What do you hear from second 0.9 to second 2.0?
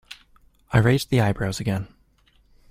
the eyebrows again.